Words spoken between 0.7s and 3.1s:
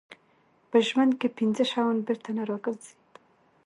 ژوند کې پنځه شیان بېرته نه راګرځي.